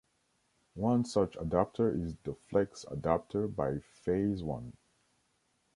[0.73, 4.73] One such adapter is the Flex Adapter by Phase One.